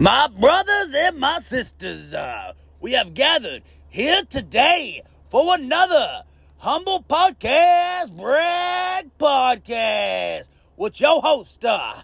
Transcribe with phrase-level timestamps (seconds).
[0.00, 6.22] My brothers and my sisters, uh, we have gathered here today for another
[6.58, 11.94] Humble Podcast Brag Podcast with your host, uh,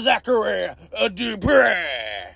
[0.00, 0.70] Zachary
[1.14, 2.33] Dupre.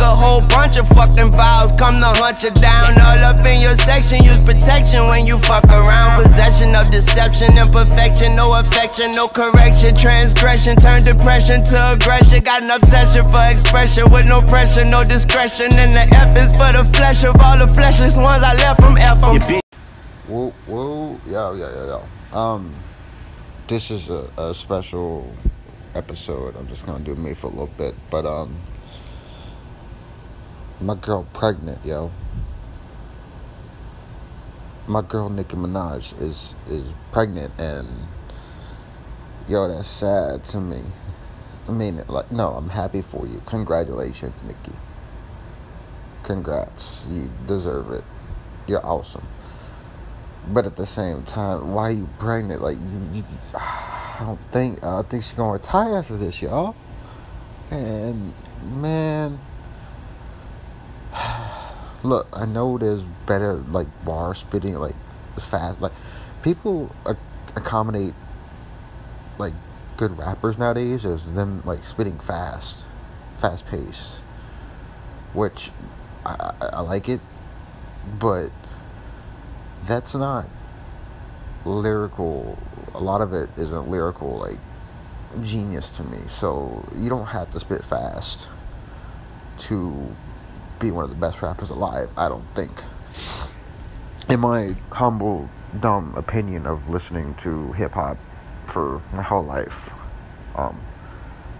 [0.00, 1.72] A whole bunch of fucking vows.
[1.72, 2.96] Come to hunt you down.
[3.00, 4.24] All up in your section.
[4.24, 6.22] Use protection when you fuck around.
[6.22, 9.94] Possession of deception, imperfection, no affection, no correction.
[9.94, 12.42] Transgression, turn depression to aggression.
[12.42, 15.72] Got an obsession for expression with no pressure, no discretion.
[15.72, 18.96] And the F is for the flesh of all the fleshless ones I left from
[18.96, 19.60] F 'em.
[20.26, 22.38] Whoa, whoa, yo, yo, yo, yo.
[22.38, 22.74] Um,
[23.66, 25.32] this is a, a special
[25.94, 26.56] episode.
[26.56, 28.56] I'm just gonna do me for a little bit, but um,
[30.80, 32.10] my girl pregnant, yo.
[34.86, 37.88] My girl Nicki Minaj is is pregnant, and
[39.48, 40.82] yo, that's sad to me.
[41.68, 43.42] I mean, it like, no, I'm happy for you.
[43.46, 44.76] Congratulations, Nicki.
[46.22, 48.04] Congrats, you deserve it.
[48.66, 49.26] You're awesome.
[50.48, 52.62] But at the same time, why are you pregnant?
[52.62, 56.74] Like you, you I don't think I think she's gonna retire after this, y'all.
[57.70, 58.32] And
[58.64, 59.38] man,
[62.02, 64.96] look, I know there's better like bar spitting, like
[65.38, 65.80] fast.
[65.80, 65.92] Like
[66.42, 67.18] people ac-
[67.56, 68.14] accommodate
[69.38, 69.54] like
[69.96, 72.86] good rappers nowadays as them like spitting fast,
[73.38, 74.20] fast paced,
[75.32, 75.70] which
[76.24, 77.20] I, I, I like it,
[78.18, 78.50] but
[79.84, 80.48] that's not
[81.64, 82.58] lyrical.
[82.94, 84.58] A lot of it isn't lyrical, like
[85.42, 86.18] genius to me.
[86.28, 88.48] So you don't have to spit fast
[89.58, 90.14] to
[90.80, 92.10] be one of the best rappers alive.
[92.16, 92.82] I don't think.
[94.28, 95.48] In my humble,
[95.80, 98.16] dumb opinion of listening to hip hop
[98.66, 99.92] for my whole life,
[100.56, 100.80] um,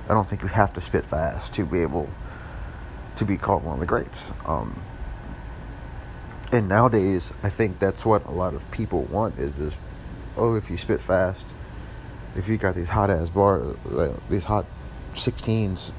[0.08, 2.08] I don't think you have to spit fast to be able
[3.16, 4.32] to be called one of the greats.
[4.46, 4.82] Um,
[6.52, 9.78] and nowadays, I think that's what a lot of people want is just,
[10.36, 11.54] oh, if you spit fast,
[12.34, 13.76] if you got these hot ass bars,
[14.28, 14.66] these hot
[15.14, 15.92] 16s,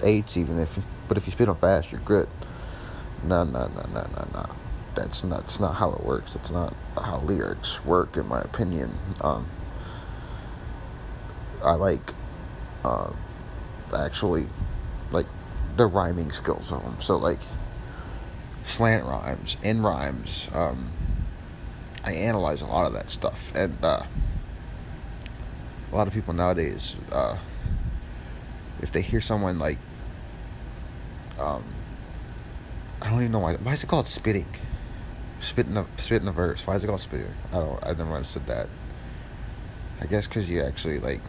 [0.00, 0.78] 8s even, if
[1.08, 2.28] but if you spit them fast, you're good.
[3.24, 4.46] No, no, no, no, no, no.
[4.94, 6.34] That's not, that's not how it works.
[6.34, 8.92] It's not how lyrics work, in my opinion.
[9.20, 9.46] Um,
[11.62, 12.14] I like,
[12.84, 13.12] uh,
[13.96, 14.48] actually,
[15.10, 15.26] like,
[15.76, 16.96] the rhyming skills of them.
[17.00, 17.40] So, like,
[18.64, 20.48] slant rhymes, in rhymes.
[20.52, 20.90] Um,
[22.04, 24.02] I analyze a lot of that stuff, and uh,
[25.90, 27.36] a lot of people nowadays, uh,
[28.80, 29.78] if they hear someone like,
[31.38, 31.64] um,
[33.00, 33.54] I don't even know why.
[33.54, 34.46] Why is it called spitting?
[35.40, 36.66] Spitting the spitting the verse.
[36.66, 37.34] Why is it called spitting?
[37.52, 37.84] I don't.
[37.84, 38.68] I never understood that.
[40.00, 41.20] I guess because you actually like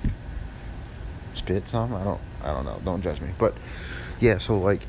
[1.34, 1.94] spit some.
[1.94, 2.22] I don't.
[2.44, 2.82] I don't know.
[2.84, 3.30] Don't judge me.
[3.38, 3.56] But
[4.20, 4.40] yeah.
[4.40, 4.82] So like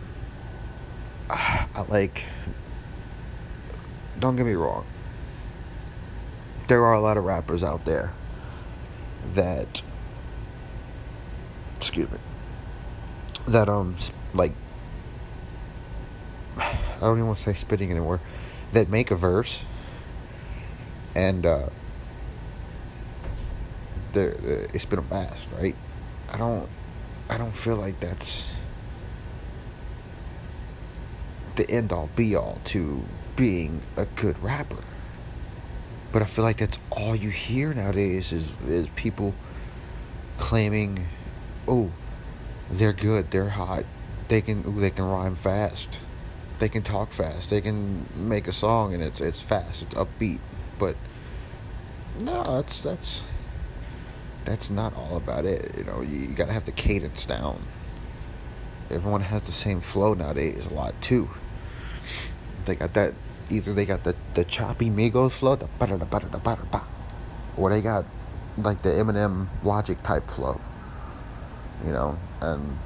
[1.30, 2.24] I like.
[4.18, 4.86] Don't get me wrong.
[6.68, 8.12] There are a lot of rappers out there
[9.34, 9.82] that.
[11.76, 12.18] Excuse me.
[13.48, 13.96] That um
[14.32, 14.52] like.
[17.00, 18.20] I don't even want to say spitting anymore.
[18.72, 19.64] That make a verse.
[21.14, 21.68] And uh.
[24.12, 25.76] They're, they're, they fast, right?
[26.28, 26.68] I don't.
[27.28, 28.52] I don't feel like that's
[31.54, 33.04] the end all be all to
[33.36, 34.82] being a good rapper.
[36.10, 39.34] But I feel like that's all you hear nowadays is is people
[40.38, 41.06] claiming,
[41.68, 41.90] "Oh,
[42.68, 43.84] they're good, they're hot,
[44.28, 46.00] they can ooh, they can rhyme fast,
[46.60, 50.38] they can talk fast, they can make a song and it's it's fast, it's upbeat."
[50.78, 50.96] But
[52.20, 53.24] no, that's that's
[54.44, 55.74] that's not all about it.
[55.76, 57.60] You know, you, you gotta have the cadence down
[58.90, 61.30] everyone has the same flow nowadays a lot too.
[62.64, 63.14] They got that
[63.48, 66.56] either they got the, the choppy Migos flow, the ba da ba da da ba
[66.56, 66.84] da ba,
[67.56, 68.04] or they got
[68.58, 70.60] like the Eminem Logic type flow.
[71.84, 72.78] You know, and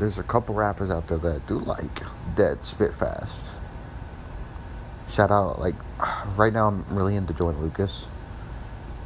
[0.00, 2.02] there's a couple rappers out there that do like
[2.34, 3.54] dead spit fast.
[5.08, 5.74] Shout out like
[6.36, 8.08] right now I'm really into Joyner Lucas.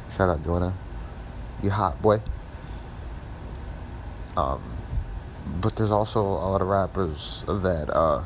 [0.09, 0.73] Shout out Joyner.
[1.61, 2.21] You hot boy.
[4.37, 4.63] Um,
[5.59, 8.23] but there's also a lot of rappers that uh,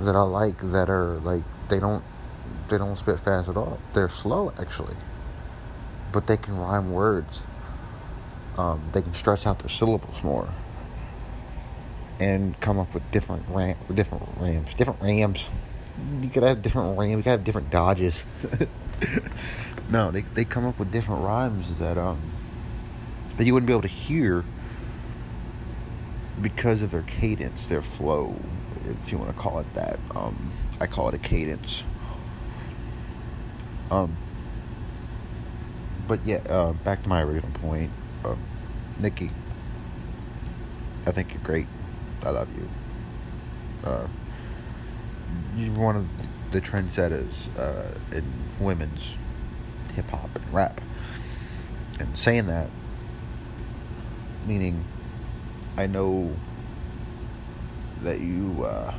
[0.00, 2.04] that I like that are like they don't
[2.68, 3.80] they don't spit fast at all.
[3.92, 4.96] They're slow actually,
[6.12, 7.42] but they can rhyme words.
[8.56, 10.54] Um, they can stretch out their syllables more
[12.24, 15.50] and come up with different ram different rams different rams.
[16.22, 17.10] You could have different rams.
[17.12, 18.24] You could have different dodges.
[19.90, 22.20] no, they they come up with different rhymes that um
[23.36, 24.44] that you wouldn't be able to hear
[26.40, 28.36] because of their cadence, their flow,
[28.86, 29.98] if you want to call it that.
[30.14, 31.84] Um, I call it a cadence.
[33.90, 34.16] Um,
[36.08, 37.92] but yeah, uh, back to my original point.
[38.24, 38.36] Uh,
[39.00, 39.30] Nicki,
[41.06, 41.66] I think you're great.
[42.24, 42.68] I love you.
[43.84, 44.06] Uh,
[45.56, 46.08] you're one of
[46.52, 48.24] the trendsetters uh, in
[48.58, 49.16] women's
[49.94, 50.80] hip hop and rap.
[52.00, 52.70] And saying that,
[54.46, 54.84] meaning
[55.76, 56.34] I know
[58.02, 58.94] that you uh,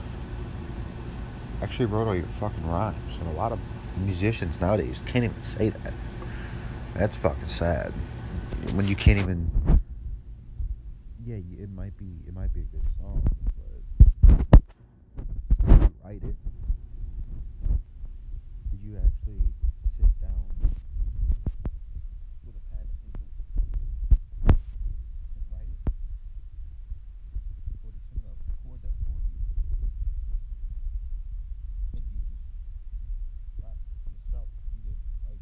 [1.61, 3.59] actually wrote all your fucking rhymes, and a lot of
[3.97, 5.93] musicians nowadays can't even say that.
[6.95, 7.93] That's fucking sad.
[8.73, 9.51] When you can't even.
[11.25, 12.21] Yeah, it might be.
[12.27, 13.23] It might be a good song,
[13.57, 13.81] but
[16.05, 16.35] write it.
[18.69, 19.41] Did you actually
[19.97, 20.45] sit down
[22.45, 23.25] with a pad and pencil
[24.53, 25.81] and write it,
[27.81, 29.41] or did someone else record that for you?
[31.97, 32.45] And you just
[33.65, 34.45] rapped it yourself.
[34.77, 35.41] You didn't like.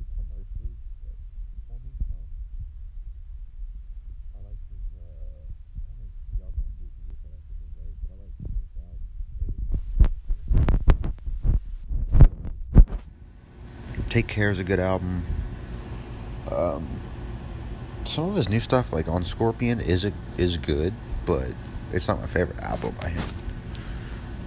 [0.00, 0.72] too commercially
[1.04, 1.20] like,
[1.68, 1.92] for me.
[2.08, 2.24] Um,
[4.32, 4.80] I like his.
[4.96, 7.92] Uh, I don't know if y'all gonna hate me if I have to get right,
[8.00, 9.20] but I like his first album.
[14.10, 15.22] Take Care is a good album.
[16.50, 16.88] Um,
[18.02, 20.92] some of his new stuff, like on Scorpion, is a, is good,
[21.24, 21.52] but
[21.92, 23.22] it's not my favorite album by him.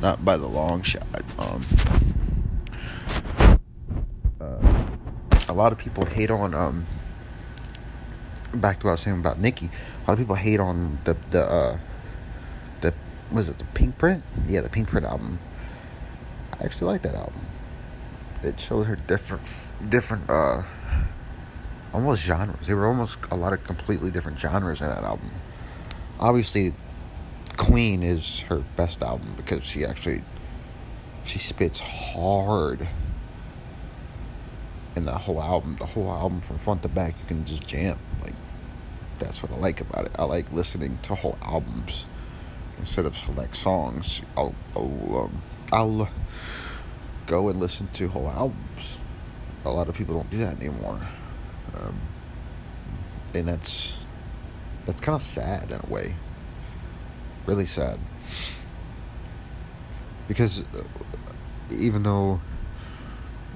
[0.01, 1.05] Not by the long shot.
[1.39, 1.65] Um,
[4.41, 4.85] uh,
[5.47, 6.85] a lot of people hate on um
[8.53, 9.67] back to what I was saying about Nicki.
[9.67, 11.79] A lot of people hate on the the uh
[12.81, 12.93] the
[13.31, 14.23] was it the Pink Print?
[14.45, 15.39] Yeah, the Pink Print album.
[16.59, 17.45] I actually like that album.
[18.43, 20.63] It shows her different different uh
[21.93, 22.67] almost genres.
[22.67, 25.31] There were almost a lot of completely different genres in that album.
[26.19, 26.73] Obviously
[27.57, 30.23] Queen is her best album because she actually
[31.23, 32.87] she spits hard
[34.95, 37.97] in the whole album, the whole album from front to back, you can just jam.
[38.21, 38.35] Like
[39.19, 40.11] that's what I like about it.
[40.17, 42.05] I like listening to whole albums
[42.79, 44.21] instead of select songs.
[44.35, 45.41] I'll I'll, um,
[45.71, 46.09] I'll
[47.27, 48.99] go and listen to whole albums.
[49.65, 51.01] A lot of people don't do that anymore,
[51.75, 51.99] um,
[53.33, 53.97] and that's
[54.85, 56.15] that's kind of sad in a way.
[57.45, 57.99] Really sad
[60.27, 60.83] because uh,
[61.69, 62.39] even though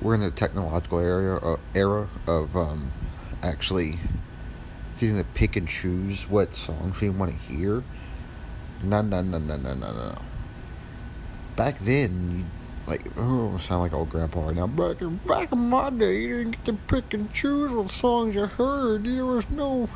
[0.01, 2.91] we're in the technological area uh, era of um,
[3.43, 3.97] actually
[4.99, 7.83] getting to pick and choose what songs we want to hear.
[8.83, 10.15] No, no, no, no, no, no, no.
[11.55, 12.49] Back then,
[12.87, 14.67] like oh, sound like old grandpa right now.
[14.67, 18.35] Back in back in my day, you didn't get to pick and choose what songs
[18.35, 19.03] you heard.
[19.03, 19.89] There was no,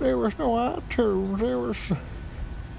[0.00, 1.38] there was no iTunes.
[1.38, 1.92] There was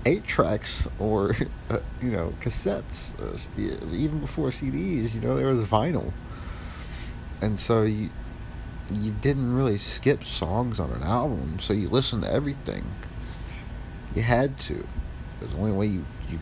[0.06, 1.36] eight tracks or
[1.70, 3.14] uh, you know cassettes.
[3.20, 6.14] Uh, even before CDs, you know there was vinyl
[7.42, 8.10] and so you
[8.92, 12.84] you didn't really skip songs on an album, so you listened to everything.
[14.16, 14.74] You had to.
[14.74, 16.40] It was the only way you you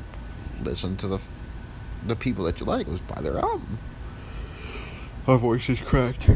[0.64, 1.20] listened to the
[2.06, 3.80] the people that you like was by their album.
[5.26, 6.30] My voice is cracked,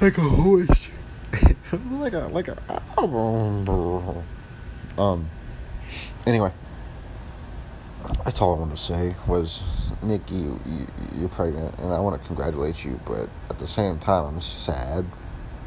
[0.00, 0.88] like a horse,
[1.90, 4.24] like a like a album.
[4.98, 5.30] Um.
[6.26, 6.52] Anyway,
[8.24, 9.62] that's all I want to say was,
[10.02, 10.86] Nicki, you, you,
[11.18, 15.04] you're pregnant, and I want to congratulate you, but at the same time, I'm sad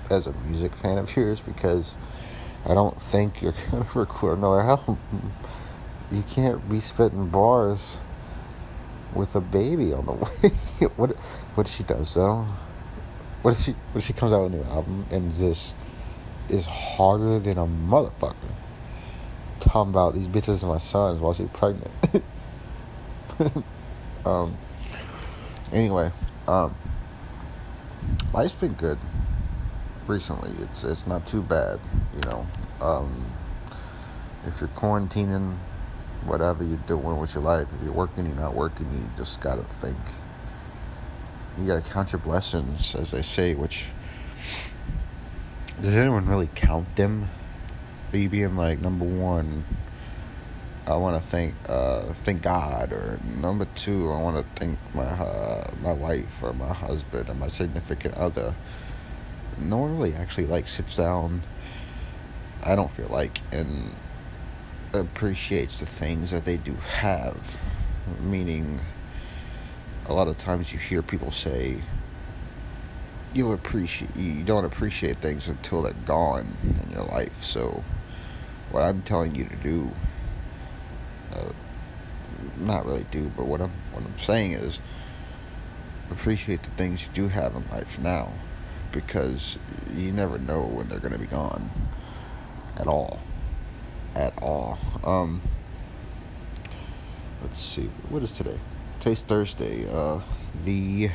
[0.10, 1.96] as a music fan of yours because
[2.66, 4.98] I don't think you're going to record another album.
[6.12, 7.98] You can't be spitting bars
[9.18, 10.90] with a baby on the way.
[10.96, 11.12] what
[11.56, 12.46] what she does though?
[13.42, 15.76] What if she what if she comes out with a new album and just
[16.50, 18.36] is harder than a motherfucker?
[19.60, 21.92] Talking about these bitches and my sons while she's pregnant.
[24.26, 24.58] um.
[25.72, 26.12] Anyway,
[26.48, 26.76] um.
[28.34, 29.00] Life's been good
[30.06, 30.52] recently.
[30.64, 31.80] It's it's not too bad,
[32.14, 32.48] you know.
[32.80, 33.26] Um.
[34.46, 35.58] If you're quarantining,
[36.28, 39.64] whatever you're doing with your life, if you're working, you're not working, you just gotta
[39.64, 39.98] think.
[41.58, 43.56] You gotta count your blessings, as they say.
[43.56, 43.86] Which
[45.82, 47.30] does anyone really count them?
[48.12, 49.66] me being like number one.
[50.86, 55.04] I want to thank uh, thank God, or number two, I want to thank my
[55.04, 58.56] uh, my wife or my husband or my significant other.
[59.58, 61.42] No one really actually like sits down.
[62.64, 63.94] I don't feel like and
[64.94, 67.58] appreciates the things that they do have,
[68.22, 68.80] meaning.
[70.06, 71.82] A lot of times you hear people say,
[73.34, 77.84] "You appreciate you don't appreciate things until they're gone in your life." So,
[78.72, 79.92] what I'm telling you to do
[81.34, 81.52] uh,
[82.58, 84.80] not really do, but what I'm what I'm saying is
[86.12, 88.32] appreciate the things you do have in life now,
[88.92, 89.58] because
[89.94, 91.70] you never know when they're gonna be gone,
[92.78, 93.20] at all,
[94.18, 94.80] at all.
[95.04, 95.42] Um,
[97.44, 98.60] let's see, what is today?
[99.00, 99.88] Today's Thursday.
[99.90, 100.22] Uh,
[100.66, 101.12] the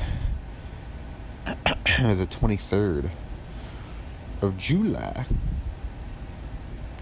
[1.44, 3.11] the twenty third
[4.40, 5.26] of July.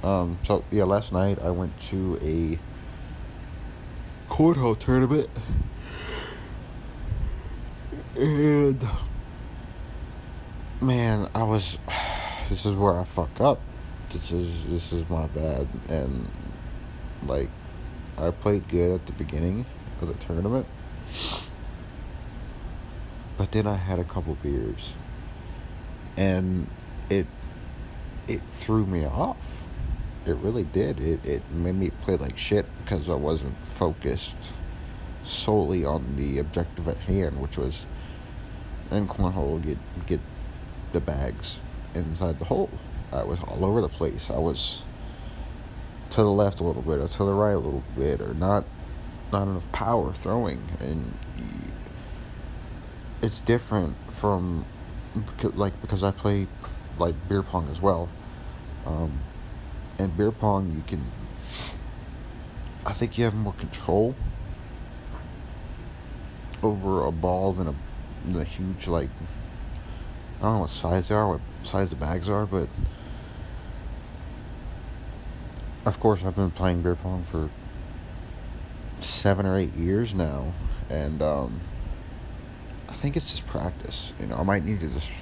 [0.03, 2.59] Um, so yeah, last night I went to a
[4.33, 5.29] cornhole tournament.
[8.17, 8.89] And
[10.81, 11.79] man, I was
[12.49, 13.61] this is where I fuck up.
[14.11, 16.29] This is this is my bad and
[17.27, 17.49] like
[18.19, 19.65] I played good at the beginning
[20.01, 20.67] of the tournament.
[23.39, 24.95] But then I had a couple beers
[26.17, 26.69] and
[27.09, 27.27] it
[28.29, 29.61] it threw me off
[30.27, 31.01] it really did.
[31.01, 34.53] It it made me play like shit because I wasn't focused
[35.25, 37.87] solely on the objective at hand, which was
[38.91, 40.21] in cornhole get get
[40.93, 41.61] the bags
[41.95, 42.71] inside the hole.
[43.13, 44.31] I was all over the place.
[44.31, 44.83] I was
[46.11, 48.65] to the left a little bit, or to the right a little bit, or not
[49.33, 51.15] not enough power throwing, and
[53.23, 54.65] it's different from
[55.55, 56.47] like because I play
[56.99, 58.09] like beer pong as well.
[58.87, 59.21] Um,
[59.99, 61.05] and beer pong you can
[62.87, 64.15] I think you have more control
[66.63, 67.75] over a ball than a,
[68.25, 69.11] than a huge like
[70.39, 72.69] I don't know what size they are, what size the bags are, but
[75.87, 77.51] of course I've been playing beer pong for
[79.01, 80.53] seven or eight years now,
[80.89, 81.61] and um,
[82.89, 84.13] I think it's just practice.
[84.21, 85.13] You know, I might need to just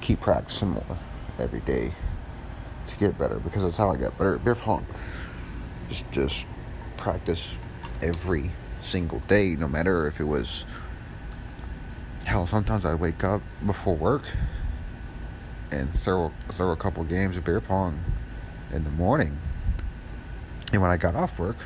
[0.00, 0.98] keep practicing more
[1.38, 1.92] every day
[2.86, 4.86] to get better because that's how I got better at beer pong.
[5.88, 6.46] Just, just
[6.96, 7.58] practice
[8.02, 8.50] every
[8.80, 10.64] single day, no matter if it was
[12.24, 12.46] hell.
[12.46, 14.24] Sometimes I'd wake up before work
[15.70, 18.00] and throw throw a couple games of beer pong
[18.72, 19.38] in the morning,
[20.74, 21.56] and when I got off work,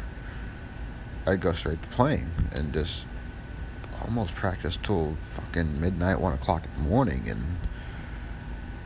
[1.26, 3.06] I'd go straight to playing and just
[4.02, 7.56] almost practice till fucking midnight, one o'clock in the morning, and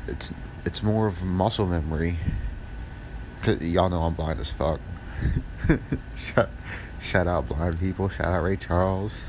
[0.07, 0.31] it's
[0.65, 2.19] it's more of muscle memory.
[3.43, 4.81] Cause y'all know I'm blind as fuck.
[6.17, 6.51] shout,
[7.01, 8.09] shout out blind people.
[8.09, 9.25] Shout out Ray Charles.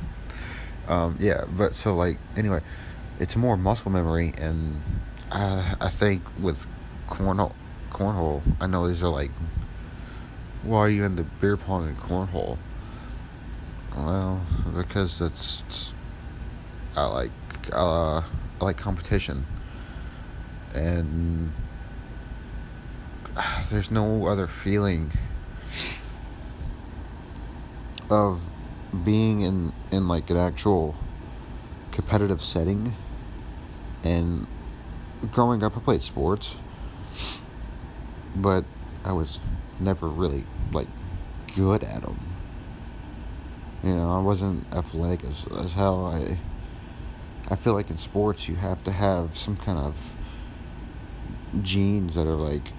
[0.88, 2.60] um, yeah, but so like anyway,
[3.18, 4.80] it's more muscle memory, and
[5.32, 6.66] I I think with
[7.08, 7.54] cornhole,
[7.90, 9.30] cornhole, I know these are like,
[10.62, 12.58] why are you in the beer pong and cornhole?
[13.96, 14.40] Well,
[14.76, 15.94] because it's
[16.96, 17.30] I like
[17.72, 18.24] uh I
[18.64, 19.46] like competition
[20.74, 21.52] and
[23.70, 25.12] there's no other feeling
[28.10, 28.50] of
[29.04, 30.96] being in in like an actual
[31.92, 32.94] competitive setting
[34.02, 34.46] and
[35.30, 36.56] growing up I played sports
[38.34, 38.64] but
[39.04, 39.40] I was
[39.80, 40.88] never really like
[41.56, 42.18] good at them
[43.82, 46.06] you know I wasn't athletic as, as hell.
[46.06, 46.38] I
[47.48, 50.14] I feel like in sports you have to have some kind of
[51.62, 52.72] genes that are like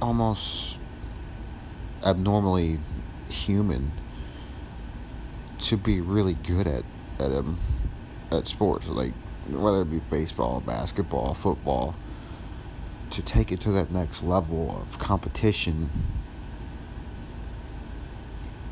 [0.00, 0.78] almost
[2.04, 2.78] abnormally
[3.28, 3.92] human
[5.58, 6.84] to be really good at
[7.18, 7.56] at them
[8.30, 8.88] at sports.
[8.88, 9.14] Like
[9.48, 11.94] whether it be baseball basketball football
[13.10, 15.90] to take it to that next level of competition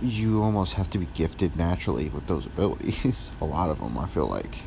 [0.03, 4.07] you almost have to be gifted naturally with those abilities a lot of them i
[4.07, 4.61] feel like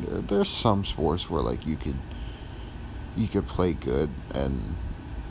[0.00, 1.96] there's some sports where like you could
[3.16, 4.76] you could play good and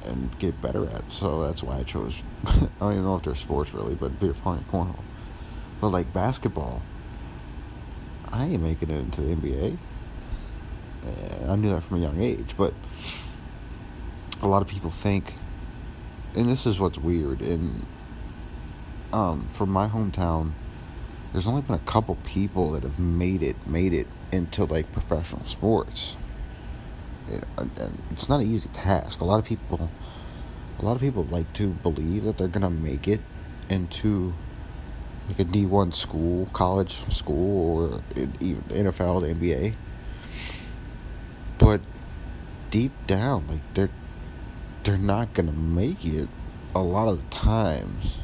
[0.04, 1.12] and get better at.
[1.12, 2.22] So that's why I chose.
[2.46, 5.04] I don't even know if they're sports really, but beer pong cornhole.
[5.80, 6.82] But like basketball,
[8.32, 9.78] I ain't making it into the NBA.
[11.48, 12.74] I knew that from a young age, but
[14.42, 15.36] a lot of people think,
[16.36, 17.42] and this is what's weird.
[17.42, 17.86] And
[19.14, 20.54] um, from my hometown,
[21.32, 25.46] there's only been a couple people that have made it, made it into like professional
[25.46, 26.16] sports
[27.30, 27.44] It,
[28.12, 29.20] it's not an easy task.
[29.22, 29.90] A lot of people,
[30.80, 33.22] a lot of people like to believe that they're gonna make it
[33.70, 34.34] into
[35.28, 38.02] like a D one school, college school, or
[38.40, 39.76] even NFL, NBA.
[41.58, 41.82] But
[42.72, 43.90] deep down, like they're
[44.84, 46.28] they're not gonna make it
[46.74, 48.18] a lot of the times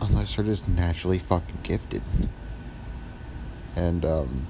[0.00, 2.02] unless they're just naturally fucking gifted.
[3.74, 4.46] And um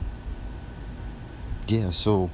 [1.68, 2.30] yeah, so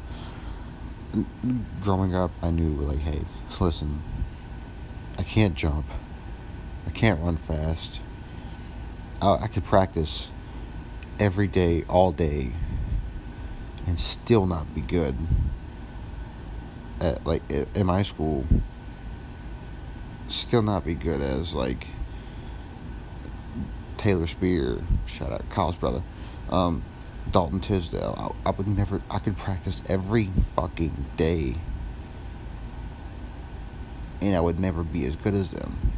[1.81, 3.23] growing up, I knew like, hey,
[3.61, 4.03] listen,
[5.19, 5.87] I can't jump,
[6.87, 8.01] I can't run fast.
[9.21, 10.31] I, I could practice
[11.19, 12.53] every day, all day,
[13.87, 15.17] and still not be good.
[17.03, 18.47] At like in my school,
[20.29, 21.87] still not be good as like
[23.97, 26.03] Taylor Spear, shout out Kyle's brother.
[26.51, 26.83] Um,
[27.31, 28.35] Dalton Tisdale.
[28.45, 31.57] I, I would never, I could practice every fucking day.
[34.21, 35.93] And I would never be as good as them.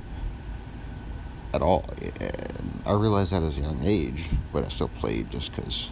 [1.52, 1.84] At all.
[2.20, 5.90] And I realized that as a young age, but I still played just because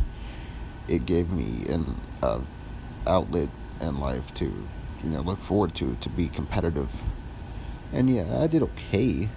[0.88, 2.40] it gave me an uh,
[3.07, 3.49] outlet
[3.81, 4.69] in life to,
[5.02, 7.02] you know, look forward to, to be competitive.
[7.92, 9.28] And yeah, I did okay.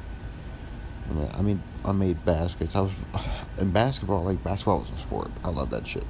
[1.09, 2.75] I mean, I mean, I made baskets.
[2.75, 2.93] I was
[3.57, 4.23] in basketball.
[4.23, 5.31] Like basketball was a sport.
[5.43, 6.05] I love that shit.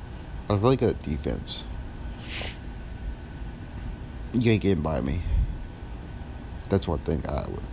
[0.50, 1.64] I was really good at defense.
[4.34, 5.22] You ain't getting by me.
[6.70, 7.64] That's one thing I would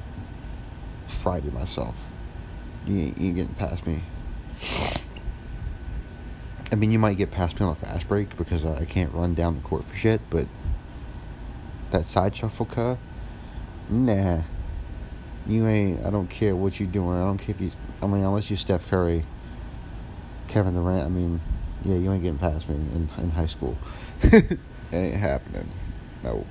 [1.22, 2.10] pride in myself.
[2.86, 4.02] You ain't, you ain't getting past me.
[6.70, 9.34] I mean, you might get past me on a fast break because I can't run
[9.34, 10.46] down the court for shit, but
[11.92, 12.98] that side shuffle cut,
[13.88, 14.42] nah.
[15.46, 16.04] You ain't.
[16.04, 17.16] I don't care what you're doing.
[17.16, 17.70] I don't care if you.
[18.00, 19.24] I mean, unless you're Steph Curry,
[20.48, 21.04] Kevin Durant.
[21.04, 21.40] I mean,
[21.84, 23.76] yeah, you ain't getting past me in in high school.
[24.22, 24.58] it
[24.92, 25.68] ain't happening.
[26.22, 26.46] No.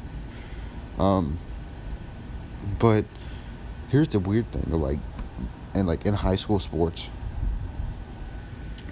[0.98, 1.38] Um.
[2.80, 3.06] But
[3.90, 4.66] here's the weird thing.
[4.70, 5.00] Like,
[5.74, 7.10] and like in high school sports,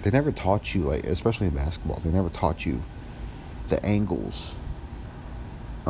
[0.02, 2.82] they never taught you like, especially in basketball, they never taught you
[3.68, 4.54] the angles.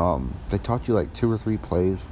[0.00, 2.02] Um, they taught you like two or three plays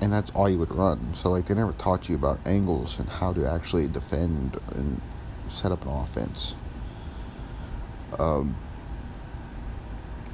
[0.00, 1.14] and that's all you would run.
[1.14, 5.02] So like they never taught you about angles and how to actually defend and
[5.50, 6.54] set up an offense.
[8.18, 8.56] Um,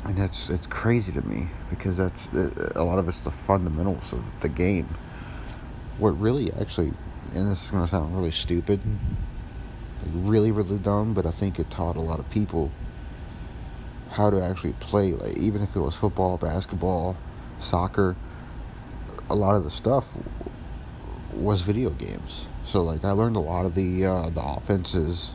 [0.04, 2.28] and that's it's crazy to me because that's
[2.76, 4.94] a lot of it's the fundamentals of the game.
[5.98, 6.92] What really actually,
[7.34, 11.68] and this is gonna sound really stupid, like really really dumb, but I think it
[11.70, 12.70] taught a lot of people
[14.16, 15.12] how to actually play.
[15.12, 17.16] Like even if it was football, basketball,
[17.58, 18.16] soccer
[19.28, 20.16] a lot of the stuff
[21.32, 22.46] was video games.
[22.64, 25.34] So like I learned a lot of the uh, the offenses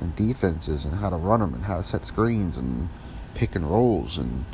[0.00, 2.88] and defenses and how to run them and how to set screens and
[3.34, 4.44] pick and rolls and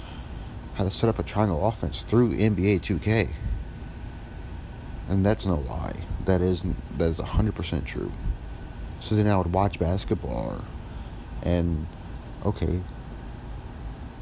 [0.74, 3.30] how to set up a triangle offense through NBA 2K.
[5.08, 5.96] And that's no lie.
[6.24, 6.64] That is
[6.96, 8.12] that is 100% true.
[9.00, 10.64] So then I would watch basketball
[11.42, 11.86] and
[12.44, 12.80] okay,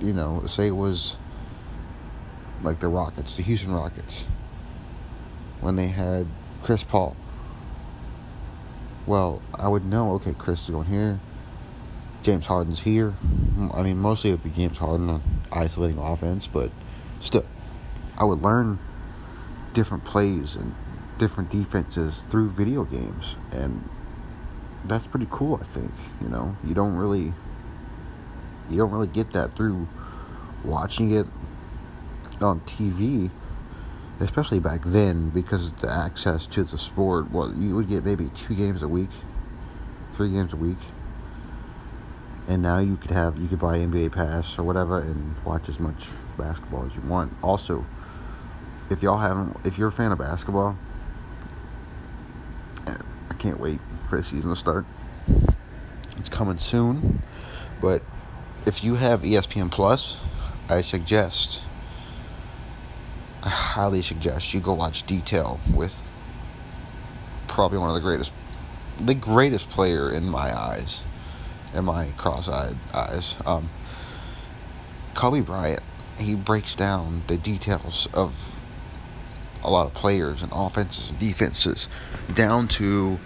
[0.01, 1.17] you know, say it was
[2.63, 4.27] like the Rockets, the Houston Rockets
[5.61, 6.27] when they had
[6.63, 7.17] Chris Paul.
[9.07, 11.21] Well, I would know, okay, Chris is going here.
[12.23, 13.11] James Harden's here.
[13.11, 16.71] Hmm, I mean, mostly it would be James Harden on isolating offense, but
[17.19, 17.47] still,
[18.19, 18.79] I would learn
[19.73, 20.75] different plays and
[21.19, 23.37] different defenses through video games.
[23.53, 23.89] And
[24.85, 25.93] that's pretty cool, I think.
[26.21, 27.33] You know, you don't really,
[28.71, 29.89] you don't really get that through
[30.65, 31.27] watching it
[32.41, 33.31] on TV
[34.21, 38.55] especially back then because the access to the sport well you would get maybe two
[38.55, 39.09] games a week
[40.21, 40.77] three games a week.
[42.47, 45.81] And now you could have you could buy nba pass or whatever and watch as
[45.81, 47.33] much basketball as you want.
[47.43, 47.87] Also
[48.91, 50.77] if y'all haven't if you're a fan of basketball
[52.87, 53.79] i can't wait
[54.11, 54.85] for the season to start.
[56.19, 57.23] It's coming soon
[57.81, 58.03] but
[58.67, 60.17] if you have espn plus
[60.69, 61.61] i suggest
[63.43, 65.97] I highly suggest you go watch Detail with
[67.49, 68.33] probably one of the greatest,
[69.01, 71.01] the greatest player in my eyes,
[71.75, 73.37] in my cross-eyed eyes.
[73.47, 73.71] Um,
[75.15, 75.83] Kobe Bryant.
[76.19, 78.35] He breaks down the details of
[79.63, 81.89] a lot of players and offenses and defenses
[82.35, 83.19] down to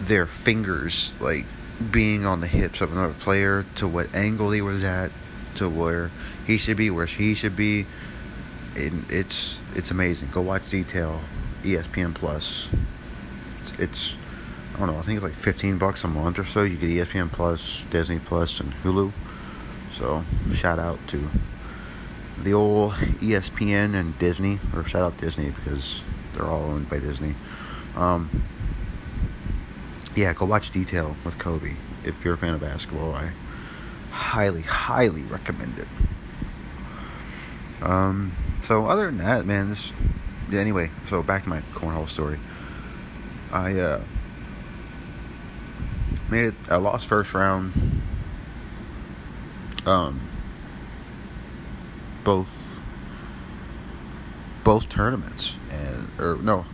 [0.00, 1.44] their fingers, like
[1.90, 5.10] being on the hips of another player, to what angle he was at,
[5.56, 6.10] to where
[6.46, 7.86] he should be, where he should be
[8.78, 10.30] it, it's it's amazing.
[10.32, 11.20] Go watch Detail,
[11.62, 12.68] ESPN Plus.
[13.60, 14.14] It's, it's
[14.74, 14.98] I don't know.
[14.98, 16.62] I think it's like fifteen bucks a month or so.
[16.62, 19.12] You get ESPN Plus, Disney Plus, and Hulu.
[19.96, 21.30] So shout out to
[22.42, 27.34] the old ESPN and Disney, or shout out Disney because they're all owned by Disney.
[27.96, 28.44] Um,
[30.14, 33.14] yeah, go watch Detail with Kobe if you're a fan of basketball.
[33.14, 33.30] I
[34.10, 35.88] highly, highly recommend it.
[37.82, 39.92] Um, so other than that, man, this,
[40.50, 42.38] yeah, anyway, so back to my cornhole story.
[43.52, 44.02] I uh,
[46.30, 46.54] made it.
[46.68, 48.02] I lost first round.
[49.86, 50.20] Um,
[52.24, 52.48] both
[54.64, 56.66] both tournaments, and or no,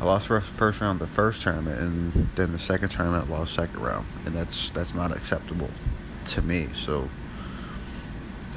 [0.00, 3.80] I lost first, round the first tournament, and then the second tournament I lost second
[3.80, 5.70] round, and that's that's not acceptable
[6.26, 6.68] to me.
[6.74, 7.08] So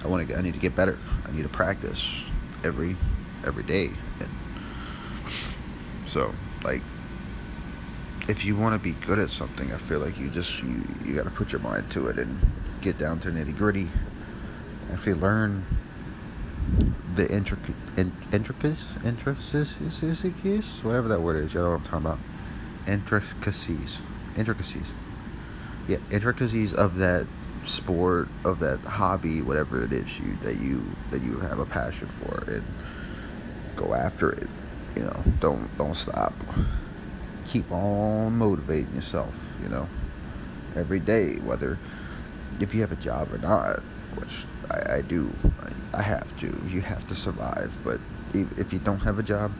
[0.03, 0.97] I want to I need to get better.
[1.25, 2.05] I need to practice
[2.63, 2.95] every
[3.45, 4.29] every day, and
[6.11, 6.81] so like
[8.27, 11.15] if you want to be good at something, I feel like you just you, you
[11.15, 12.37] got to put your mind to it and
[12.81, 13.89] get down to nitty gritty.
[14.91, 15.65] Actually, learn
[17.17, 21.53] the intricate in, intricacies, intricacies, whatever that word is.
[21.53, 22.19] You know what I'm talking about?
[22.87, 23.99] Intricacies,
[24.37, 24.93] intricacies.
[25.87, 27.27] Yeah, intricacies of that
[27.63, 32.07] sport, of that hobby, whatever it is you that you that you have a passion
[32.07, 32.63] for, and
[33.75, 34.47] go after it.
[34.95, 36.33] You know, don't don't stop
[37.47, 39.87] keep on motivating yourself, you know,
[40.75, 41.79] every day, whether
[42.59, 43.81] if you have a job or not,
[44.15, 45.31] which I, I do,
[45.93, 46.47] I, I, have to.
[46.67, 47.99] You have to survive, but
[48.33, 49.51] if you don't have a job,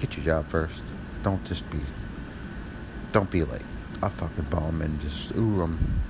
[0.00, 0.82] get your job first.
[1.22, 1.78] Don't just be,
[3.12, 3.64] don't be like
[4.02, 6.00] a fucking bum and just ooh, I'm,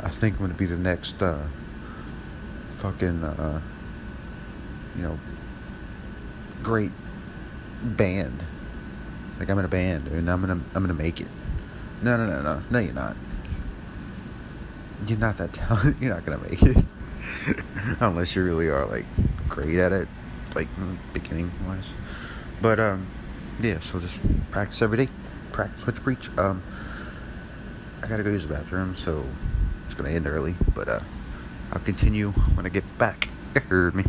[0.00, 1.46] I think I'm gonna be the next uh,
[2.70, 3.60] fucking, uh,
[4.96, 5.18] you know,
[6.62, 6.92] great
[7.82, 8.44] band
[9.38, 11.28] like I'm in a band and I'm gonna I'm gonna make it.
[12.02, 13.16] No no no no no you're not.
[15.06, 16.00] You're not that talented.
[16.00, 16.84] You're not gonna make it
[18.00, 19.04] unless you really are like
[19.48, 20.08] great at it,
[20.54, 20.68] like
[21.12, 21.88] beginning wise.
[22.60, 23.06] But um,
[23.60, 23.80] yeah.
[23.80, 24.16] So just
[24.50, 25.08] practice every day.
[25.52, 26.30] Practice switch preach.
[26.38, 26.62] Um,
[28.02, 29.24] I gotta go use the bathroom, so
[29.84, 30.54] it's gonna end early.
[30.74, 31.00] But uh,
[31.72, 33.28] I'll continue when I get back.
[33.54, 34.02] You heard me.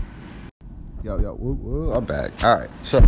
[1.03, 2.31] Yo yo, woo, woo, I'm back.
[2.43, 2.99] All right, so.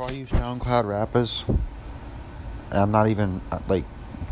[0.00, 1.44] For all you SoundCloud rappers,
[2.72, 3.84] I'm not even uh, like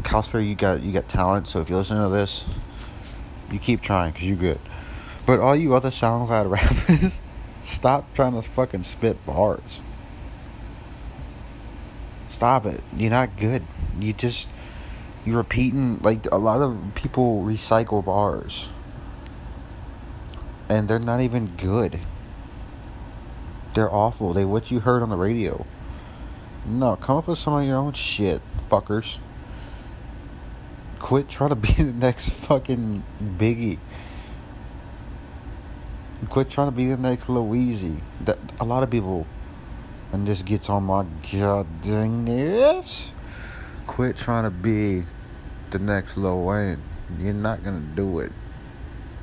[0.02, 0.40] Casper.
[0.40, 1.46] You got you got talent.
[1.46, 2.48] So if you listen to this,
[3.52, 4.60] you keep trying because you're good.
[5.26, 6.50] But all you other SoundCloud
[6.88, 7.20] rappers,
[7.60, 9.82] stop trying to fucking spit bars.
[12.30, 12.82] Stop it.
[12.96, 13.62] You're not good.
[14.00, 14.48] You just
[15.26, 18.70] you're repeating like a lot of people recycle bars.
[20.70, 22.00] And they're not even good.
[23.74, 24.32] They're awful.
[24.32, 25.66] They what you heard on the radio.
[26.66, 29.18] No, come up with some of your own shit, fuckers.
[30.98, 33.78] Quit trying to be the next fucking Biggie.
[36.28, 37.84] Quit trying to be the next Louise.
[38.24, 39.26] That a lot of people,
[40.12, 43.12] and this gets on my goddamn nerves.
[43.86, 45.04] Quit trying to be
[45.70, 46.82] the next Lil Wayne.
[47.18, 48.32] You're not gonna do it.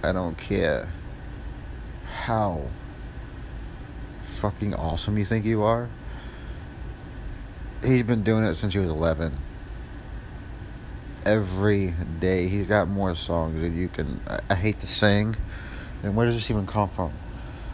[0.04, 0.90] I don't care
[2.24, 2.62] how
[4.52, 5.90] fucking awesome you think you are.
[7.84, 9.36] He's been doing it since he was 11.
[11.26, 14.22] Every day, he's got more songs than you can.
[14.28, 15.36] I, I hate to sing.
[16.04, 17.12] And where does this even come from?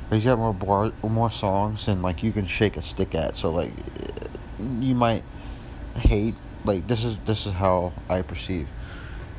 [0.09, 3.35] He's got more bar, more songs than like you can shake a stick at.
[3.35, 3.73] So like,
[4.57, 5.23] you might
[5.97, 8.69] hate like this is this is how I perceive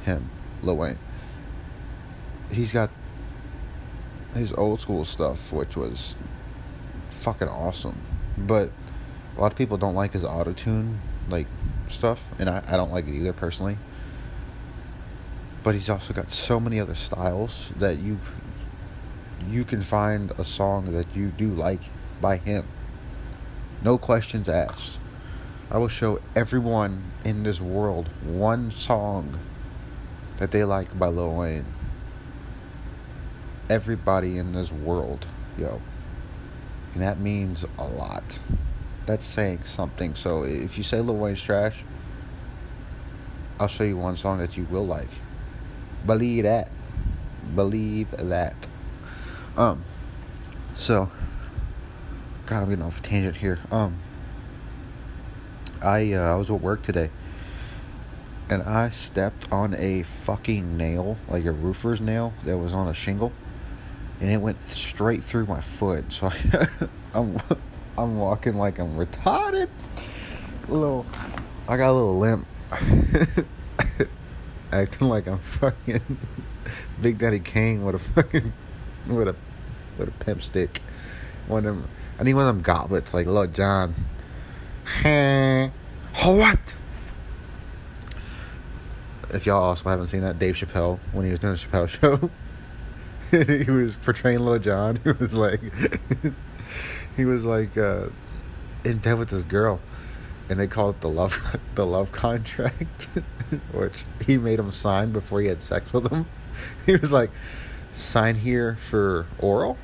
[0.04, 0.28] him,
[0.60, 0.98] Lil Wayne.
[2.50, 2.90] He's got
[4.34, 6.14] his old school stuff, which was
[7.22, 8.00] fucking awesome,
[8.36, 8.70] but
[9.36, 11.46] a lot of people don't like his auto tune like
[11.86, 13.78] stuff, and I, I don't like it either personally.
[15.62, 18.18] But he's also got so many other styles that you
[19.48, 21.80] you can find a song that you do like
[22.20, 22.66] by him.
[23.82, 24.98] No questions asked.
[25.70, 29.38] I will show everyone in this world one song
[30.38, 31.66] that they like by Lil Wayne.
[33.70, 35.80] Everybody in this world, yo.
[36.92, 38.38] And that means a lot.
[39.06, 40.14] That's saying something.
[40.14, 41.82] So if you say Lil Wayne's trash,
[43.58, 45.08] I'll show you one song that you will like.
[46.06, 46.70] Believe that.
[47.54, 48.56] Believe that.
[49.56, 49.84] Um
[50.74, 51.10] so
[52.46, 53.58] God I'm getting off a tangent here.
[53.70, 53.98] Um
[55.82, 57.10] I uh, I was at work today
[58.52, 62.94] and I stepped on a fucking nail, like a roofer's nail that was on a
[62.94, 63.32] shingle,
[64.22, 66.12] and it went straight through my foot.
[66.12, 66.68] So I,
[67.14, 67.36] I'm
[67.98, 69.68] I'm walking like I'm retarded.
[70.68, 71.04] A little,
[71.68, 72.46] I got a little limp,
[74.72, 76.18] acting like I'm fucking
[77.02, 78.52] Big Daddy Kane with a fucking
[79.08, 79.34] with a
[79.98, 80.80] with a pimp stick.
[81.48, 81.88] One of them,
[82.20, 83.92] I need one of them goblets like Lil Jon.
[85.04, 85.70] Oh,
[86.36, 86.76] what?
[89.30, 92.30] If y'all also haven't seen that, Dave Chappelle when he was doing the Chappelle show,
[93.46, 95.00] he was portraying Lil Jon.
[95.02, 95.60] He was like,
[97.16, 98.08] he was like uh,
[98.84, 99.80] in bed with this girl,
[100.50, 103.08] and they called it the love the love contract,
[103.72, 106.26] which he made him sign before he had sex with him.
[106.84, 107.30] He was like,
[107.92, 109.78] sign here for oral,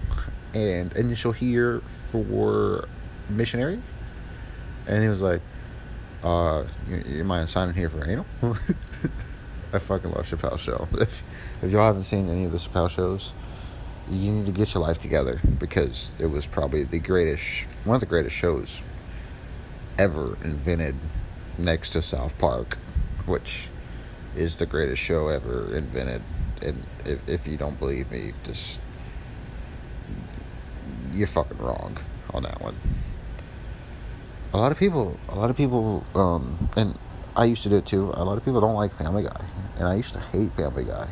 [0.52, 1.80] and initial here
[2.10, 2.86] for
[3.30, 3.80] missionary,
[4.86, 5.40] and he was like,
[6.22, 8.26] uh, you, you mind signing here for anal?
[9.72, 10.88] I fucking love Chappelle Show.
[11.00, 11.22] If
[11.62, 13.32] if y'all haven't seen any of the Chappelle shows,
[14.10, 18.00] you need to get your life together because it was probably the greatest, one of
[18.00, 18.80] the greatest shows
[19.98, 20.94] ever invented,
[21.58, 22.78] next to South Park,
[23.26, 23.68] which
[24.36, 26.22] is the greatest show ever invented.
[26.62, 28.80] And if if you don't believe me, just
[31.12, 31.98] you're fucking wrong
[32.32, 32.76] on that one.
[34.52, 36.98] A lot of people, a lot of people, um, and
[37.36, 38.12] I used to do it too.
[38.14, 39.44] A lot of people don't like Family Guy,
[39.78, 41.08] and I used to hate Family Guy.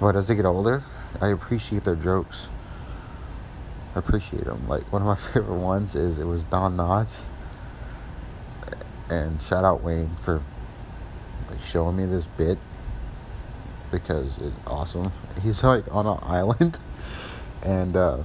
[0.00, 0.84] But as they get older,
[1.20, 2.48] I appreciate their jokes.
[3.94, 4.68] I appreciate them.
[4.68, 7.24] Like one of my favorite ones is it was Don Knotts,
[9.08, 10.42] and shout out Wayne for
[11.50, 12.58] like showing me this bit
[13.90, 15.12] because it's awesome.
[15.42, 16.78] He's like on an island,
[17.62, 18.18] and uh,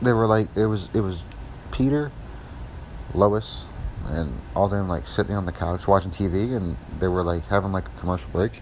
[0.00, 1.24] they were like it was it was
[1.72, 2.12] Peter,
[3.14, 3.66] Lois,
[4.06, 7.72] and all them like sitting on the couch watching TV, and they were like having
[7.72, 8.60] like a commercial break,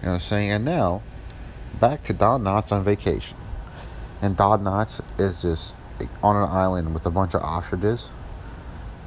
[0.00, 1.02] and I was saying, and now,
[1.80, 3.36] back to Don Knotts on vacation,
[4.20, 8.10] and Don Knotts is just like, on an island with a bunch of ostriches,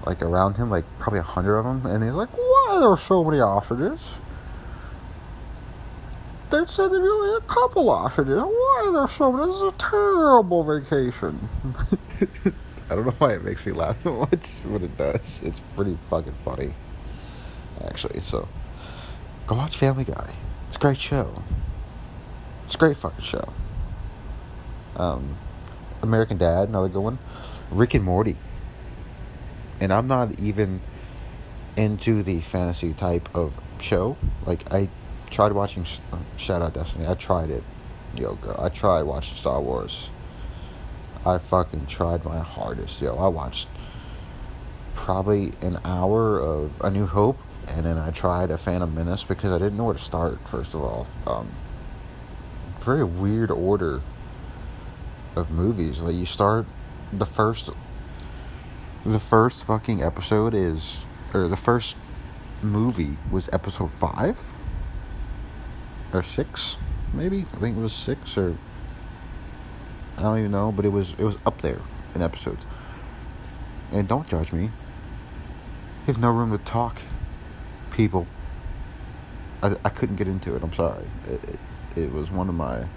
[0.06, 2.98] like around him, like probably a hundred of them, and he's like, why there are
[2.98, 4.10] so many ostriches?
[6.52, 8.42] They said there'd be only a couple ostriches.
[8.42, 9.48] Why are there so many?
[9.48, 11.50] This is a terrible vacation.
[12.90, 15.42] I don't know why it makes me laugh so much, but it does.
[15.44, 16.74] It's pretty fucking funny,
[17.84, 18.22] actually.
[18.22, 18.48] So,
[19.48, 20.36] go watch Family Guy.
[20.68, 21.44] It's a great show.
[22.66, 23.54] It's a great fucking show.
[24.98, 25.38] Um,
[26.02, 27.20] American Dad, another good one.
[27.72, 28.38] Rick and Morty.
[29.80, 30.82] And I'm not even
[31.76, 34.18] into the fantasy type of show.
[34.46, 34.90] Like I
[35.30, 37.08] tried watching uh, Shout Out Destiny.
[37.08, 37.64] I tried it.
[38.16, 40.10] Yo, girl, I tried watching Star Wars.
[41.26, 43.16] I fucking tried my hardest, yo.
[43.16, 43.68] I watched
[44.94, 49.52] probably an hour of A New Hope, and then I tried a Phantom Menace because
[49.52, 50.48] I didn't know where to start.
[50.48, 51.50] First of all, um,
[52.80, 54.02] very weird order
[55.36, 56.00] of movies.
[56.00, 56.68] Like you start
[57.12, 57.72] the first,
[59.04, 60.98] the first fucking episode is,
[61.34, 61.96] or the first
[62.62, 64.54] movie was episode five
[66.14, 66.78] or six,
[67.14, 67.46] maybe.
[67.54, 68.58] I think it was six or
[70.18, 71.82] I don't even know, but it was it was up there
[72.14, 72.66] in episodes.
[73.92, 74.72] And don't judge me.
[76.08, 77.02] Have no room to talk,
[77.92, 78.28] people.
[79.62, 80.64] I, I couldn't get into it.
[80.64, 81.06] I'm sorry.
[81.28, 81.60] It, it,
[82.04, 82.88] it was one of my one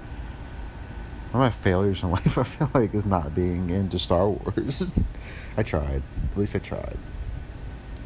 [1.34, 2.38] of my failures in life.
[2.38, 4.94] I feel like is not being into Star Wars.
[5.56, 6.02] I tried.
[6.32, 6.98] At least I tried.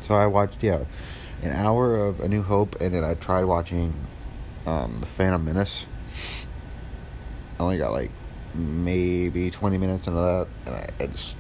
[0.01, 0.85] So I watched yeah,
[1.43, 3.95] an hour of A New Hope, and then I tried watching
[4.67, 5.87] um, The Phantom Menace.
[7.59, 8.11] I only got like
[8.55, 11.37] maybe 20 minutes into that, and I, I just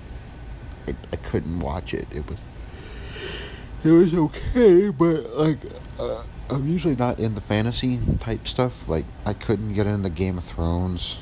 [0.89, 2.07] I, I couldn't watch it.
[2.11, 2.39] It was
[3.85, 5.59] it was okay, but like
[5.99, 8.89] uh, I'm usually not in the fantasy type stuff.
[8.89, 11.19] Like I couldn't get into Game of Thrones.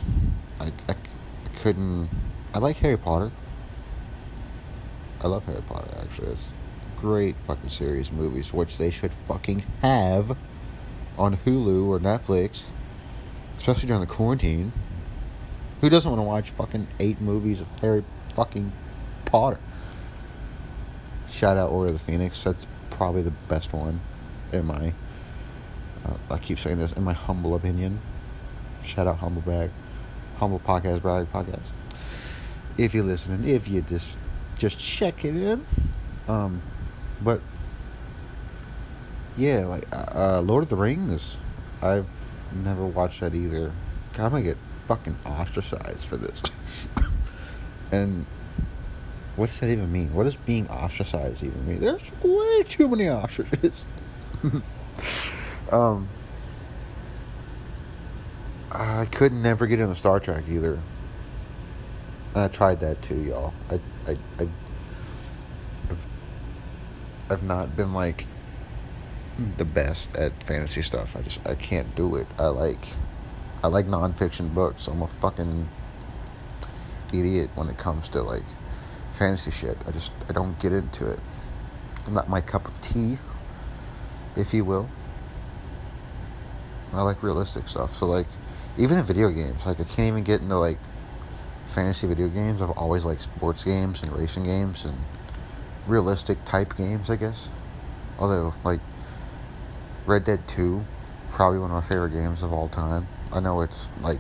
[0.59, 2.09] I, I, I couldn't.
[2.53, 3.31] I like Harry Potter.
[5.23, 5.89] I love Harry Potter.
[6.01, 6.51] Actually, it's
[6.99, 10.37] great fucking series movies, which they should fucking have
[11.19, 12.65] on Hulu or Netflix,
[13.59, 14.73] especially during the quarantine.
[15.81, 18.73] Who doesn't want to watch fucking eight movies of Harry fucking
[19.25, 19.59] Potter?
[21.31, 22.43] Shout out Order of the Phoenix.
[22.45, 24.01] That's probably the best one,
[24.53, 24.93] in my.
[26.05, 28.01] Uh, I keep saying this in my humble opinion.
[28.83, 29.71] Shout out Humble Bag,
[30.39, 31.65] Humble Podcast Brag Podcast.
[32.77, 34.19] If you're listening, if you just
[34.59, 35.67] just check it in,
[36.29, 36.61] um,
[37.23, 37.41] but
[39.37, 41.39] yeah, like uh, Lord of the Rings.
[41.83, 42.09] I've
[42.53, 43.73] never watched that either.
[44.13, 44.59] God, gonna get
[44.91, 46.43] fucking ostracized for this.
[47.93, 48.27] and
[49.37, 50.13] what does that even mean?
[50.13, 51.79] What does being ostracized even mean?
[51.79, 53.87] There's way too many ostriches.
[55.71, 56.09] um,
[58.73, 60.81] I could never get into Star Trek either.
[62.35, 63.55] And I tried that too, y'all.
[63.71, 63.75] I,
[64.09, 64.49] I, I,
[65.89, 66.07] I've,
[67.31, 68.27] I've not been like
[69.57, 71.15] the best at fantasy stuff.
[71.15, 72.27] I just I can't do it.
[72.41, 72.89] I like
[73.63, 74.87] I like nonfiction books.
[74.87, 75.69] I'm a fucking
[77.13, 78.45] idiot when it comes to like
[79.13, 79.77] fantasy shit.
[79.87, 81.21] I just I don't get into it.
[82.11, 83.19] Not my cup of tea,
[84.35, 84.89] if you will.
[86.93, 87.97] I like realistic stuff.
[87.97, 88.27] So like
[88.79, 90.79] even in video games, like I can't even get into like
[91.67, 92.63] fantasy video games.
[92.63, 94.97] I've always liked sports games and racing games and
[95.87, 97.49] realistic type games, I guess.
[98.19, 98.81] Although like
[100.07, 100.83] Red Dead 2,
[101.31, 103.07] probably one of my favorite games of all time.
[103.33, 104.19] I know it's like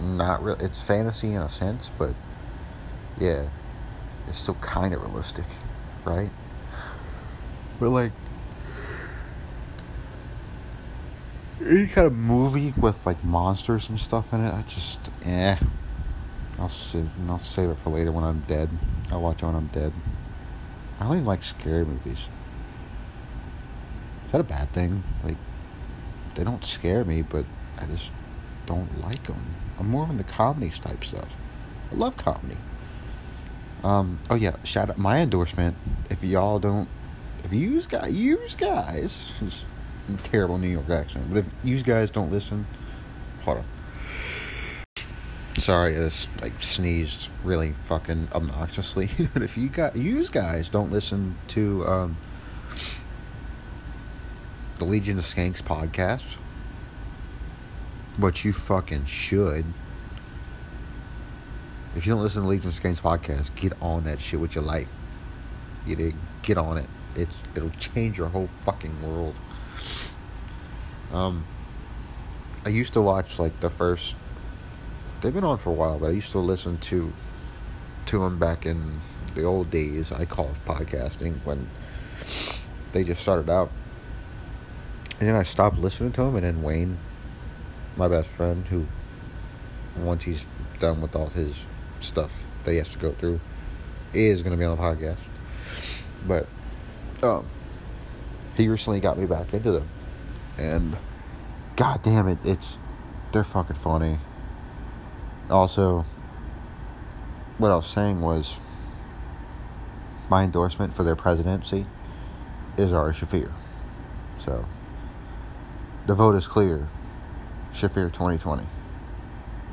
[0.00, 0.56] not real.
[0.60, 2.14] It's fantasy in a sense, but
[3.18, 3.48] yeah,
[4.28, 5.46] it's still kind of realistic,
[6.04, 6.30] right?
[7.80, 8.12] But like
[11.60, 15.56] any kind of movie with like monsters and stuff in it, I just eh.
[16.58, 18.68] I'll save I'll save it for later when I'm dead.
[19.10, 19.92] I'll watch it when I'm dead.
[21.00, 22.28] I don't even like scary movies.
[24.26, 25.02] Is that a bad thing?
[25.24, 25.36] Like,
[26.34, 27.44] they don't scare me, but
[27.78, 28.10] I just
[28.66, 29.42] don't like them.
[29.78, 31.36] I'm more of the comedy type stuff.
[31.92, 32.56] I love comedy.
[33.82, 35.76] Um, oh yeah, shout out my endorsement.
[36.08, 36.88] If y'all don't,
[37.44, 39.64] if you guys, you guys,
[40.22, 42.66] terrible New York accent, but if you guys don't listen,
[43.42, 43.64] hold on.
[45.58, 49.10] Sorry, I just like sneezed really fucking obnoxiously.
[49.34, 52.16] but if you got you guys don't listen to um,
[54.78, 56.36] the Legion of Skanks podcast,
[58.18, 59.64] but you fucking should.
[61.96, 64.64] If you don't listen to Legion of Skanks podcast, get on that shit with your
[64.64, 64.92] life.
[65.86, 66.16] You dig?
[66.42, 66.88] Get on it.
[67.14, 69.36] It's it'll change your whole fucking world.
[71.12, 71.44] Um,
[72.64, 74.16] I used to watch like the first.
[75.20, 77.12] They've been on for a while, but I used to listen to
[78.06, 79.00] to them back in
[79.34, 80.10] the old days.
[80.10, 81.68] I call it podcasting when
[82.92, 83.70] they just started out,
[85.20, 86.98] and then I stopped listening to them, and then Wayne
[87.96, 88.86] my best friend who
[89.96, 90.44] once he's
[90.80, 91.56] done with all his
[92.00, 93.40] stuff that he has to go through
[94.12, 95.18] is going to be on the podcast.
[96.26, 96.46] But
[97.22, 97.46] um
[98.56, 99.88] he recently got me back into them.
[100.58, 100.96] And
[101.76, 102.78] god damn it it's
[103.32, 104.18] they're fucking funny.
[105.50, 106.04] Also
[107.58, 108.60] what i was saying was
[110.28, 111.86] my endorsement for their presidency
[112.76, 113.52] is Ari Shaffir
[114.44, 114.66] So
[116.06, 116.88] the vote is clear.
[117.74, 118.62] Shaffir 2020.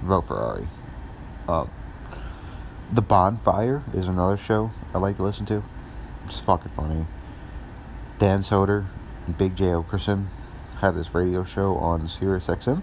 [0.01, 0.67] Vote for Ari.
[1.47, 1.67] Uh,
[2.91, 5.63] the Bonfire is another show I like to listen to.
[6.25, 7.05] It's fucking funny.
[8.17, 8.85] Dan Soder
[9.27, 10.27] and Big Jay Oakerson
[10.81, 12.81] have this radio show on Sirius XM.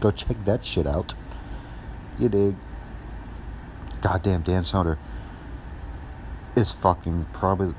[0.00, 1.14] Go check that shit out.
[2.18, 2.54] You dig?
[4.00, 4.96] Goddamn Dan Soder
[6.54, 7.74] is fucking probably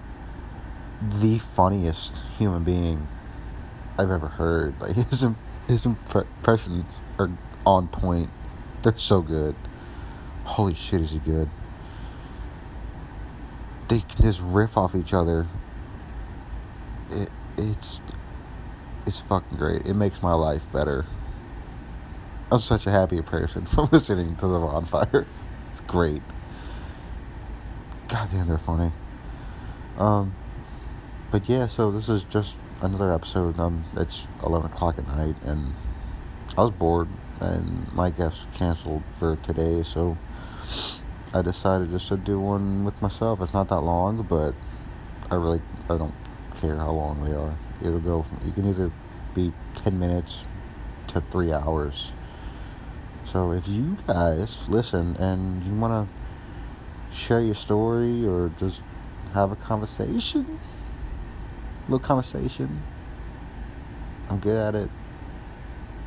[1.01, 3.07] the funniest human being
[3.97, 4.79] I've ever heard.
[4.81, 4.97] Like
[5.68, 7.30] his impressions are
[7.66, 8.30] on point.
[8.82, 9.55] They're so good.
[10.43, 11.49] Holy shit, is he good?
[13.88, 15.47] They can just riff off each other.
[17.09, 17.99] It it's
[19.05, 19.86] it's fucking great.
[19.86, 21.05] It makes my life better.
[22.51, 25.26] I'm such a happy person from listening to the bonfire.
[25.70, 26.22] It's great.
[28.07, 28.91] God damn, they're funny.
[29.97, 30.36] Um,
[31.32, 33.59] but yeah, so this is just another episode.
[33.59, 35.73] Um, it's 11 o'clock at night, and
[36.57, 37.07] I was bored,
[37.39, 40.17] and my guest canceled for today, so
[41.34, 43.41] I decided just to do one with myself.
[43.41, 44.53] It's not that long, but
[45.31, 46.13] I really I don't
[46.59, 47.55] care how long they are.
[47.81, 48.91] It'll go from you can either
[49.34, 50.39] be 10 minutes
[51.07, 52.11] to three hours.
[53.25, 58.84] So if you guys listen and you want to share your story or just
[59.34, 60.59] have a conversation,
[61.84, 62.81] little conversation,
[64.29, 64.89] I'm good at it.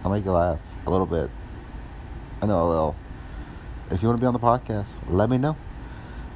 [0.05, 1.31] I'll make you laugh a little bit.
[2.43, 2.97] I know I will.
[3.91, 5.57] If you want to be on the podcast, let me know.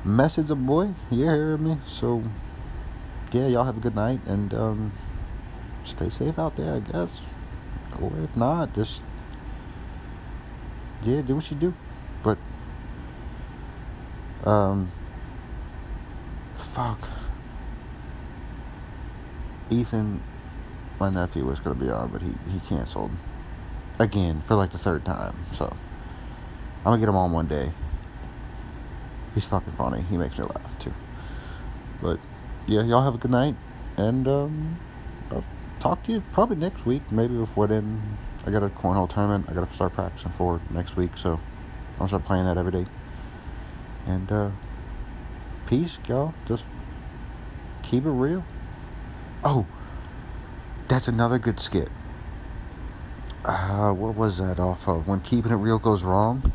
[0.05, 1.79] Message a boy, you hear me.
[1.87, 2.23] So,
[3.33, 4.93] yeah, y'all have a good night and um,
[5.85, 7.21] stay safe out there, I guess.
[8.01, 9.03] Or if not, just
[11.03, 11.75] yeah, do what you do.
[12.23, 12.39] But
[14.45, 14.91] um
[16.57, 17.20] fuck.
[19.71, 20.23] Ethan
[21.01, 23.11] my nephew was gonna be on, but he, he canceled.
[23.99, 25.35] Again, for like the third time.
[25.55, 25.75] So
[26.79, 27.73] I'm gonna get him on one day.
[29.35, 30.03] He's fucking funny.
[30.03, 30.93] He makes me laugh too.
[32.03, 32.21] But
[32.67, 33.57] yeah, y'all have a good night
[33.97, 34.79] and um
[35.31, 35.45] I'll
[35.81, 39.47] talk to you probably next week, maybe before then I got a cornhole tournament.
[39.49, 42.73] I got to start practicing for next week, so I'm gonna start playing that every
[42.73, 42.87] day.
[44.07, 44.51] And uh,
[45.67, 46.33] peace, y'all.
[46.47, 46.65] Just
[47.83, 48.45] keep it real.
[49.43, 49.67] Oh,
[50.87, 51.89] that's another good skit.
[53.45, 55.09] Uh, what was that off of?
[55.09, 56.53] When keeping it real goes wrong.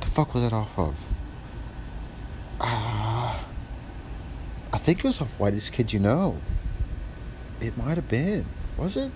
[0.00, 1.06] The fuck was that off of?
[2.60, 3.36] Uh,
[4.72, 6.38] I think it was off Whitest Kid You Know.
[7.60, 8.46] It might have been.
[8.76, 9.10] Was it?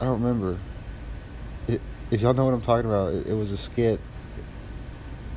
[0.00, 0.58] I don't remember.
[1.68, 1.80] It,
[2.10, 3.98] if y'all know what I'm talking about, it, it was a skit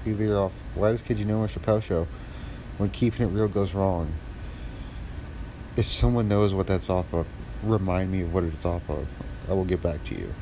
[0.06, 2.08] either off Whitest Kid You Know or Chappelle Show
[2.78, 4.12] when Keeping It Real goes wrong.
[5.78, 7.26] If someone knows what that's off of,
[7.64, 9.08] remind me of what it's off of.
[9.50, 10.34] I will get back to you.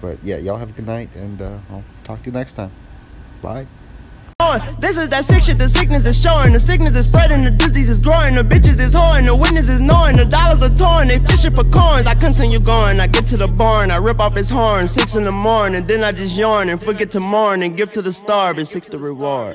[0.00, 2.72] But yeah, y'all have a good night, and uh, I'll talk to you next time.
[3.42, 3.66] Bye.
[4.78, 6.52] This is that sick shit, the sickness is showing.
[6.52, 8.34] The sickness is spreading, the disease is growing.
[8.34, 10.16] The bitches is whoring, the witness is knowing.
[10.16, 12.06] The dollars are torn, they fishing for coins.
[12.06, 14.86] I continue going, I get to the barn, I rip off his horn.
[14.86, 18.02] Six in the morning, then I just yawn and forget to mourn and give to
[18.02, 18.64] the starving.
[18.64, 19.52] Six the reward.